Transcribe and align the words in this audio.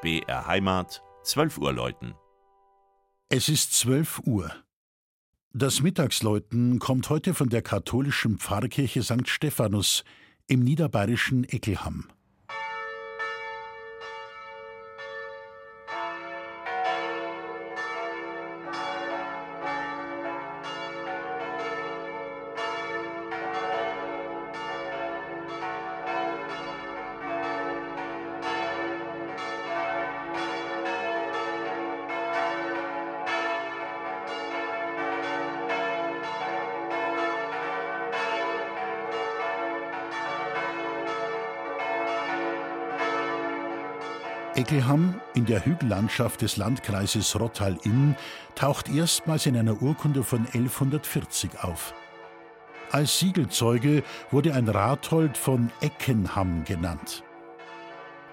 BR 0.00 0.46
Heimat, 0.46 1.02
12 1.24 1.58
Uhr 1.58 1.72
läuten. 1.72 2.14
Es 3.30 3.48
ist 3.48 3.72
12 3.72 4.20
Uhr. 4.26 4.52
Das 5.52 5.82
Mittagsläuten 5.82 6.78
kommt 6.78 7.10
heute 7.10 7.34
von 7.34 7.48
der 7.48 7.62
katholischen 7.62 8.38
Pfarrkirche 8.38 9.02
St. 9.02 9.26
Stephanus 9.26 10.04
im 10.46 10.60
niederbayerischen 10.60 11.42
Eckelham. 11.42 12.08
Eckelham 44.58 45.20
in 45.34 45.46
der 45.46 45.64
Hügellandschaft 45.64 46.42
des 46.42 46.56
Landkreises 46.56 47.38
Rottal-Inn 47.38 48.16
taucht 48.56 48.88
erstmals 48.88 49.46
in 49.46 49.56
einer 49.56 49.80
Urkunde 49.80 50.24
von 50.24 50.40
1140 50.46 51.62
auf. 51.62 51.94
Als 52.90 53.20
Siegelzeuge 53.20 54.02
wurde 54.32 54.54
ein 54.54 54.68
Rathold 54.68 55.36
von 55.36 55.70
Eckenham 55.80 56.64
genannt. 56.64 57.22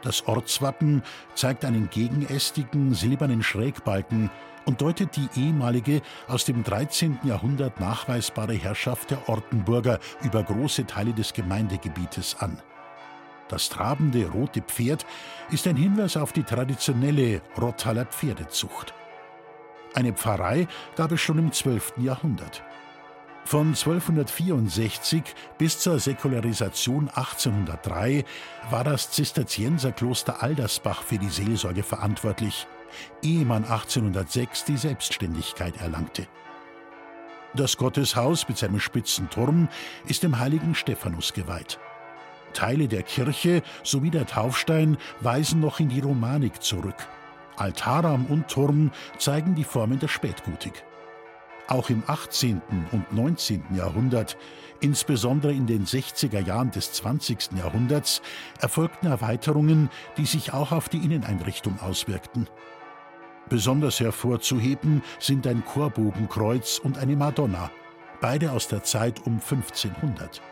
Das 0.00 0.26
Ortswappen 0.26 1.02
zeigt 1.34 1.62
einen 1.66 1.90
gegenästigen 1.90 2.94
silbernen 2.94 3.42
Schrägbalken 3.42 4.30
und 4.64 4.80
deutet 4.80 5.16
die 5.16 5.28
ehemalige 5.38 6.00
aus 6.26 6.46
dem 6.46 6.64
13. 6.64 7.18
Jahrhundert 7.24 7.80
nachweisbare 7.80 8.54
Herrschaft 8.54 9.10
der 9.10 9.28
Ortenburger 9.28 9.98
über 10.22 10.42
große 10.42 10.86
Teile 10.86 11.12
des 11.12 11.34
Gemeindegebietes 11.34 12.36
an. 12.40 12.62
Das 13.48 13.68
trabende 13.68 14.26
rote 14.26 14.62
Pferd 14.62 15.04
ist 15.50 15.66
ein 15.66 15.76
Hinweis 15.76 16.16
auf 16.16 16.32
die 16.32 16.44
traditionelle 16.44 17.42
Rottaler 17.60 18.06
Pferdezucht. 18.06 18.94
Eine 19.94 20.12
Pfarrei 20.12 20.66
gab 20.96 21.12
es 21.12 21.20
schon 21.20 21.38
im 21.38 21.52
12. 21.52 21.94
Jahrhundert. 21.98 22.62
Von 23.44 23.68
1264 23.68 25.22
bis 25.58 25.78
zur 25.78 25.98
Säkularisation 25.98 27.10
1803 27.10 28.24
war 28.70 28.84
das 28.84 29.10
Zisterzienserkloster 29.10 30.42
Aldersbach 30.42 31.02
für 31.02 31.18
die 31.18 31.28
Seelsorge 31.28 31.82
verantwortlich, 31.82 32.66
ehe 33.22 33.44
man 33.44 33.64
1806 33.64 34.64
die 34.64 34.78
Selbstständigkeit 34.78 35.76
erlangte. 35.76 36.26
Das 37.54 37.76
Gotteshaus 37.76 38.48
mit 38.48 38.56
seinem 38.56 38.80
spitzen 38.80 39.28
Turm 39.28 39.68
ist 40.06 40.22
dem 40.22 40.38
heiligen 40.38 40.74
Stephanus 40.74 41.34
geweiht. 41.34 41.78
Teile 42.54 42.88
der 42.88 43.02
Kirche 43.02 43.62
sowie 43.82 44.10
der 44.10 44.26
Taufstein 44.26 44.96
weisen 45.20 45.60
noch 45.60 45.80
in 45.80 45.90
die 45.90 46.00
Romanik 46.00 46.62
zurück. 46.62 46.96
Altarraum 47.56 48.26
und 48.26 48.48
Turm 48.48 48.90
zeigen 49.18 49.54
die 49.54 49.64
Formen 49.64 49.98
der 49.98 50.08
Spätgotik. 50.08 50.82
Auch 51.68 51.88
im 51.88 52.02
18. 52.06 52.60
und 52.92 53.12
19. 53.12 53.62
Jahrhundert, 53.74 54.36
insbesondere 54.80 55.52
in 55.52 55.66
den 55.66 55.86
60er 55.86 56.44
Jahren 56.44 56.70
des 56.70 56.92
20. 56.92 57.52
Jahrhunderts, 57.56 58.20
erfolgten 58.60 59.06
Erweiterungen, 59.06 59.88
die 60.16 60.26
sich 60.26 60.52
auch 60.52 60.72
auf 60.72 60.88
die 60.88 60.98
Inneneinrichtung 60.98 61.78
auswirkten. 61.80 62.48
Besonders 63.48 64.00
hervorzuheben 64.00 65.02
sind 65.18 65.46
ein 65.46 65.64
Chorbogenkreuz 65.64 66.78
und 66.78 66.98
eine 66.98 67.16
Madonna, 67.16 67.70
beide 68.20 68.52
aus 68.52 68.68
der 68.68 68.82
Zeit 68.82 69.26
um 69.26 69.34
1500. 69.34 70.42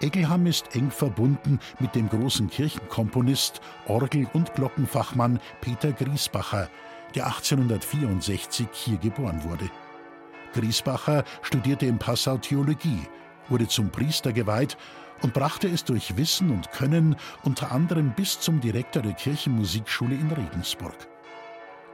Eckelham 0.00 0.46
ist 0.46 0.76
eng 0.76 0.90
verbunden 0.90 1.58
mit 1.80 1.94
dem 1.94 2.08
großen 2.08 2.48
Kirchenkomponist, 2.48 3.60
Orgel- 3.86 4.28
und 4.32 4.54
Glockenfachmann 4.54 5.40
Peter 5.60 5.92
Griesbacher, 5.92 6.68
der 7.14 7.26
1864 7.26 8.68
hier 8.72 8.98
geboren 8.98 9.42
wurde. 9.44 9.68
Griesbacher 10.54 11.24
studierte 11.42 11.86
in 11.86 11.98
Passau 11.98 12.38
Theologie, 12.38 13.02
wurde 13.48 13.66
zum 13.66 13.90
Priester 13.90 14.32
geweiht 14.32 14.76
und 15.22 15.34
brachte 15.34 15.68
es 15.68 15.84
durch 15.84 16.16
Wissen 16.16 16.50
und 16.50 16.70
Können 16.70 17.16
unter 17.42 17.72
anderem 17.72 18.12
bis 18.14 18.38
zum 18.38 18.60
Direktor 18.60 19.02
der 19.02 19.14
Kirchenmusikschule 19.14 20.14
in 20.14 20.30
Regensburg. 20.30 20.96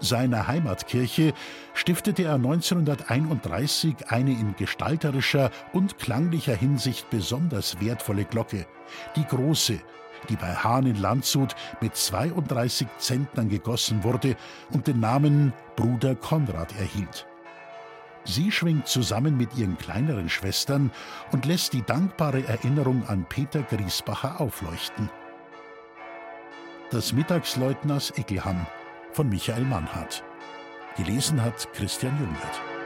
Seiner 0.00 0.46
Heimatkirche 0.46 1.34
stiftete 1.74 2.22
er 2.22 2.34
1931 2.34 4.10
eine 4.10 4.30
in 4.30 4.54
gestalterischer 4.56 5.50
und 5.72 5.98
klanglicher 5.98 6.54
Hinsicht 6.54 7.10
besonders 7.10 7.80
wertvolle 7.80 8.24
Glocke, 8.24 8.66
die 9.16 9.24
große, 9.24 9.80
die 10.28 10.36
bei 10.36 10.54
Hahn 10.54 10.86
in 10.86 11.00
Landshut 11.00 11.56
mit 11.80 11.96
32 11.96 12.86
Zentnern 12.98 13.48
gegossen 13.48 14.04
wurde 14.04 14.36
und 14.70 14.86
den 14.86 15.00
Namen 15.00 15.52
Bruder 15.74 16.14
Konrad 16.14 16.78
erhielt. 16.78 17.26
Sie 18.24 18.52
schwingt 18.52 18.86
zusammen 18.86 19.36
mit 19.36 19.56
ihren 19.56 19.78
kleineren 19.78 20.28
Schwestern 20.28 20.92
und 21.32 21.44
lässt 21.44 21.72
die 21.72 21.82
dankbare 21.82 22.46
Erinnerung 22.46 23.06
an 23.08 23.24
Peter 23.28 23.62
Griesbacher 23.62 24.40
aufleuchten. 24.40 25.10
Das 26.90 27.12
Mittagsleutners 27.12 28.10
Eckelham 28.12 28.66
von 29.18 29.28
Michael 29.30 29.64
Mannhardt. 29.64 30.22
Gelesen 30.96 31.42
hat 31.42 31.72
Christian 31.72 32.16
Jungwirth. 32.20 32.77